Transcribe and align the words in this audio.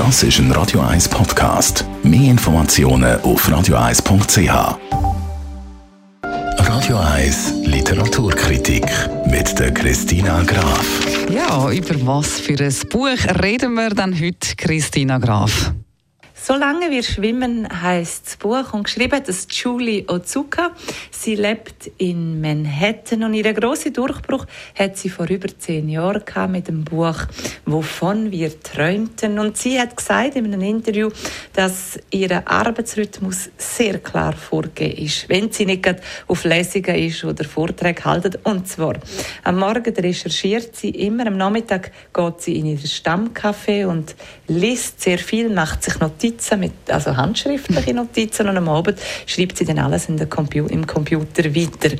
Das 0.00 0.22
ist 0.22 0.38
ein 0.38 0.50
Radio 0.52 0.80
1 0.80 1.10
Podcast. 1.10 1.84
Mehr 2.02 2.30
Informationen 2.30 3.20
auf 3.20 3.46
radio1.ch. 3.46 4.78
Radio 6.22 6.96
1 6.96 7.66
Literaturkritik 7.66 8.86
mit 9.26 9.58
der 9.58 9.74
Christina 9.74 10.42
Graf. 10.44 10.86
Ja, 11.28 11.70
über 11.70 12.06
was 12.06 12.40
für 12.40 12.58
ein 12.58 12.74
Buch 12.88 13.42
reden 13.42 13.74
wir 13.74 13.90
dann 13.90 14.18
heute, 14.18 14.56
Christina 14.56 15.18
Graf? 15.18 15.74
Solange 16.42 16.90
wir 16.90 17.02
schwimmen 17.02 17.68
heißt 17.82 18.26
das 18.26 18.36
Buch 18.38 18.72
und 18.72 18.84
geschrieben 18.84 19.12
hat 19.12 19.28
es 19.28 19.46
Julie 19.50 20.06
Ozuka. 20.08 20.70
Sie 21.10 21.34
lebt 21.34 21.90
in 21.98 22.40
Manhattan 22.40 23.24
und 23.24 23.34
ihren 23.34 23.54
großen 23.54 23.92
Durchbruch 23.92 24.46
hat 24.74 24.96
sie 24.96 25.10
vor 25.10 25.28
über 25.28 25.48
zehn 25.58 25.90
Jahren 25.90 26.24
gehabt 26.24 26.50
mit 26.50 26.66
dem 26.66 26.84
Buch 26.84 27.26
Wovon 27.72 28.30
wir 28.30 28.60
träumten. 28.60 29.38
Und 29.38 29.56
sie 29.56 29.80
hat 29.80 29.96
gesagt 29.96 30.36
in 30.36 30.46
einem 30.46 30.62
Interview, 30.62 31.10
dass 31.52 31.98
ihr 32.10 32.46
Arbeitsrhythmus 32.48 33.50
sehr 33.56 33.98
klar 33.98 34.32
vorgegeben 34.32 35.04
ist, 35.04 35.28
wenn 35.28 35.52
sie 35.52 35.66
nicht 35.66 35.88
auf 36.26 36.44
Lesungen 36.44 36.94
ist 36.96 37.24
oder 37.24 37.44
Vorträge 37.44 38.04
haltet. 38.04 38.40
Und 38.44 38.68
zwar 38.68 38.94
am 39.44 39.58
Morgen 39.58 39.94
recherchiert 39.94 40.76
sie 40.76 40.90
immer, 40.90 41.26
am 41.26 41.36
Nachmittag 41.36 41.92
geht 42.12 42.40
sie 42.40 42.56
in 42.58 42.66
ihr 42.66 42.78
Stammcafé 42.78 43.86
und 43.86 44.14
liest 44.48 45.00
sehr 45.00 45.18
viel, 45.18 45.48
macht 45.48 45.82
sich 45.82 45.98
Notizen, 46.00 46.60
mit, 46.60 46.72
also 46.88 47.16
handschriftliche 47.16 47.94
Notizen 47.94 48.48
und 48.48 48.56
am 48.56 48.68
Abend 48.68 48.98
schreibt 49.26 49.56
sie 49.56 49.64
dann 49.64 49.78
alles 49.78 50.08
in 50.08 50.16
der 50.16 50.28
Compu 50.28 50.66
im 50.66 50.86
Computer 50.86 51.44
weiter. 51.54 51.96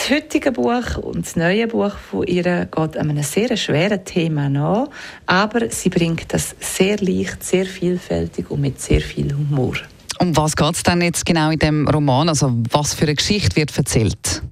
Das 0.00 0.08
heutige 0.08 0.50
Buch 0.50 0.96
und 0.96 1.26
das 1.26 1.36
neue 1.36 1.68
Buch 1.68 1.92
von 1.92 2.26
ihr 2.26 2.66
geht 2.74 2.96
einem 2.96 3.22
sehr 3.22 3.54
schweren 3.54 4.02
Thema 4.02 4.48
nach, 4.48 4.88
aber 5.26 5.68
sie 5.68 5.90
bringt 5.90 6.32
das 6.32 6.56
sehr 6.58 6.96
leicht, 7.00 7.44
sehr 7.44 7.66
vielfältig 7.66 8.50
und 8.50 8.62
mit 8.62 8.80
sehr 8.80 9.02
viel 9.02 9.34
Humor. 9.34 9.74
Um 10.18 10.34
was 10.34 10.56
geht 10.56 10.74
es 10.74 10.82
denn 10.84 11.02
jetzt 11.02 11.26
genau 11.26 11.50
in 11.50 11.58
dem 11.58 11.86
Roman? 11.86 12.30
Also 12.30 12.50
was 12.70 12.94
für 12.94 13.04
eine 13.04 13.14
Geschichte 13.14 13.56
wird 13.56 13.76
erzählt? 13.76 14.42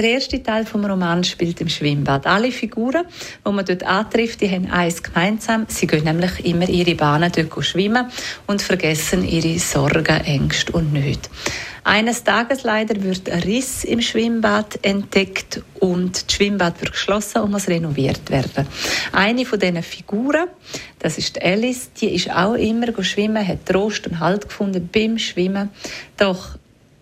Der 0.00 0.12
erste 0.12 0.42
Teil 0.42 0.64
vom 0.64 0.82
Roman 0.86 1.22
spielt 1.24 1.60
im 1.60 1.68
Schwimmbad. 1.68 2.26
Alle 2.26 2.52
Figuren, 2.52 3.04
die 3.46 3.52
man 3.52 3.66
dort 3.66 3.82
antrifft, 3.82 4.40
die 4.40 4.50
haben 4.50 4.70
eins 4.70 5.02
gemeinsam. 5.02 5.66
Sie 5.68 5.86
gehen 5.86 6.04
nämlich 6.04 6.42
immer 6.42 6.66
ihre 6.66 6.94
Bahnen 6.94 7.30
dort 7.30 7.62
schwimmen 7.66 8.06
und 8.46 8.62
vergessen 8.62 9.28
ihre 9.28 9.58
Sorgen, 9.58 10.24
Ängste 10.24 10.72
und 10.72 10.94
Nöte. 10.94 11.28
Eines 11.84 12.24
Tages 12.24 12.62
leider 12.62 13.02
wird 13.02 13.28
ein 13.28 13.42
Riss 13.42 13.84
im 13.84 14.00
Schwimmbad 14.00 14.78
entdeckt 14.80 15.60
und 15.80 16.24
das 16.26 16.34
Schwimmbad 16.34 16.80
wird 16.80 16.92
geschlossen 16.92 17.42
und 17.42 17.50
muss 17.50 17.68
renoviert 17.68 18.30
werden. 18.30 18.66
Eine 19.12 19.44
von 19.44 19.58
diesen 19.58 19.82
Figuren, 19.82 20.48
das 20.98 21.18
ist 21.18 21.42
Alice, 21.42 21.90
die 22.00 22.14
ist 22.14 22.30
auch 22.30 22.54
immer 22.54 22.86
schwimmen, 23.02 23.46
hat 23.46 23.66
Trost 23.66 24.06
und 24.06 24.18
Halt 24.18 24.48
gefunden 24.48 24.88
beim 24.90 25.18
Schwimmen. 25.18 25.68
Doch 26.16 26.56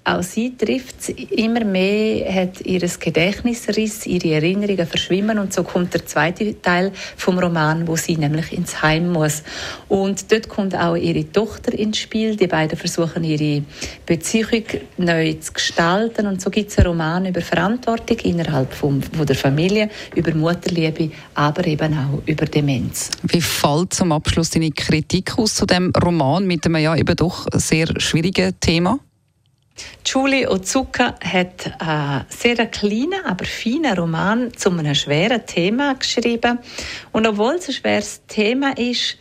auch 0.08 0.22
sie 0.22 0.56
trifft 0.56 1.08
immer 1.08 1.64
mehr, 1.64 2.32
hat 2.32 2.60
ihr 2.62 2.80
Gedächtnisriss, 2.80 4.06
ihre 4.06 4.34
Erinnerungen 4.34 4.86
verschwimmen 4.86 5.38
und 5.38 5.52
so 5.52 5.62
kommt 5.62 5.94
der 5.94 6.06
zweite 6.06 6.60
Teil 6.60 6.92
vom 7.16 7.38
Roman, 7.38 7.86
wo 7.86 7.96
sie 7.96 8.16
nämlich 8.16 8.52
ins 8.52 8.82
Heim 8.82 9.12
muss. 9.12 9.42
Und 9.88 10.30
dort 10.32 10.48
kommt 10.48 10.74
auch 10.74 10.96
ihre 10.96 11.30
Tochter 11.30 11.72
ins 11.72 11.98
Spiel. 11.98 12.36
Die 12.36 12.46
beiden 12.46 12.78
versuchen 12.78 13.24
ihre 13.24 13.62
Beziehung 14.06 14.64
neu 14.96 15.34
zu 15.34 15.52
gestalten 15.52 16.26
und 16.26 16.40
so 16.40 16.50
gibt 16.50 16.70
es 16.70 16.78
einen 16.78 16.88
Roman 16.88 17.26
über 17.26 17.40
Verantwortung 17.40 18.18
innerhalb 18.18 18.72
von, 18.72 19.02
von 19.02 19.26
der 19.26 19.36
Familie, 19.36 19.90
über 20.14 20.34
Mutterliebe, 20.34 21.10
aber 21.34 21.66
eben 21.66 21.94
auch 21.94 22.22
über 22.26 22.46
Demenz. 22.46 23.10
Wie 23.22 23.40
fällt 23.40 23.94
zum 23.94 24.12
Abschluss 24.12 24.50
deine 24.50 24.70
Kritik 24.70 25.38
aus 25.38 25.54
zu 25.54 25.66
dem 25.66 25.92
Roman 26.02 26.46
mit 26.46 26.64
einem 26.66 26.76
ja 26.76 26.96
eben 26.96 27.16
doch 27.16 27.46
sehr 27.52 27.88
schwierigen 28.00 28.58
Thema? 28.60 28.98
Julie 30.04 30.48
Ozuka 30.48 31.14
hat 31.20 31.72
einen 31.80 32.24
sehr 32.28 32.66
kleinen, 32.66 33.24
aber 33.24 33.44
feinen 33.44 33.96
Roman 33.96 34.52
zu 34.56 34.70
einem 34.70 34.94
schweren 34.94 35.44
Thema 35.46 35.94
geschrieben. 35.94 36.58
Und 37.12 37.26
obwohl 37.26 37.54
es 37.54 37.68
ein 37.68 37.74
schweres 37.74 38.22
Thema 38.26 38.76
ist, 38.76 39.18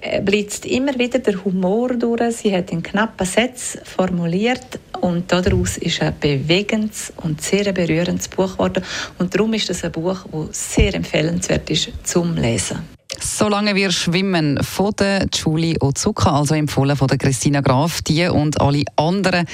äh, 0.00 0.22
blitzt 0.22 0.64
immer 0.64 0.98
wieder 0.98 1.18
der 1.18 1.44
Humor 1.44 1.94
durch. 1.94 2.36
Sie 2.36 2.56
hat 2.56 2.70
in 2.72 2.82
knappen 2.82 3.26
Sätzen 3.26 3.80
formuliert 3.84 4.78
und 5.00 5.30
daraus 5.30 5.76
ist 5.76 6.00
ein 6.00 6.14
bewegendes 6.18 7.12
und 7.16 7.42
sehr 7.42 7.72
berührendes 7.72 8.28
Buch 8.28 8.52
geworden. 8.52 8.82
Und 9.18 9.34
darum 9.34 9.52
ist 9.52 9.68
es 9.68 9.84
ein 9.84 9.92
Buch, 9.92 10.24
das 10.32 10.74
sehr 10.74 10.94
empfehlenswert 10.94 11.68
ist 11.70 11.90
zum 12.04 12.36
Lesen. 12.36 13.01
Solange 13.34 13.74
wir 13.74 13.90
schwimmen 13.90 14.62
von 14.62 14.92
der 14.98 15.26
Julie 15.32 15.76
Ozuka, 15.80 16.38
also 16.38 16.54
empfohlen 16.54 16.96
von 16.96 17.08
der 17.08 17.16
Christina 17.16 17.62
Graf, 17.62 18.02
die 18.02 18.28
und 18.28 18.60
alle 18.60 18.84
anderen 18.96 19.46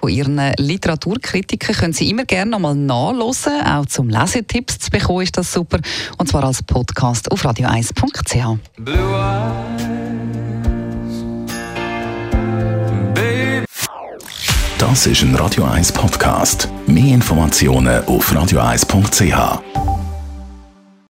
von 0.00 0.08
ihren 0.08 0.40
Literaturkritiken 0.56 1.74
können 1.74 1.92
Sie 1.92 2.08
immer 2.08 2.24
gerne 2.24 2.52
nochmal 2.52 2.74
nachlesen. 2.74 3.52
Auch 3.66 3.84
zum 3.84 4.08
Lesetipps 4.08 4.78
zu 4.78 4.90
bekommen 4.90 5.22
ist 5.22 5.36
das 5.36 5.52
super. 5.52 5.78
Und 6.16 6.30
zwar 6.30 6.42
als 6.44 6.62
Podcast 6.62 7.30
auf 7.30 7.44
radio1.ch. 7.44 8.58
Das 14.78 15.06
ist 15.06 15.22
ein 15.22 15.34
Radio 15.34 15.64
1 15.64 15.92
Podcast. 15.92 16.68
Mehr 16.86 17.14
Informationen 17.14 18.02
auf 18.06 18.32
radio1.ch. 18.32 19.87